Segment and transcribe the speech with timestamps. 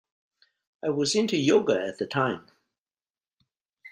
[0.83, 2.47] I was into yoga at the time.